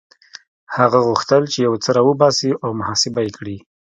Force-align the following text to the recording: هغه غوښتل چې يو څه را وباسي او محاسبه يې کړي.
هغه 0.75 0.99
غوښتل 1.07 1.43
چې 1.51 1.59
يو 1.67 1.73
څه 1.83 1.89
را 1.95 2.01
وباسي 2.09 2.49
او 2.63 2.69
محاسبه 2.79 3.19
يې 3.25 3.31
کړي. 3.37 3.57